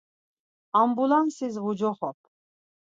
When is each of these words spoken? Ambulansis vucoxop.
Ambulansis 0.81 1.55
vucoxop. 1.63 2.17